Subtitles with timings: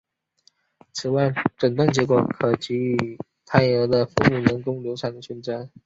[0.93, 5.69] 此外诊断结果可以给予胎儿的父母人工流产的选择。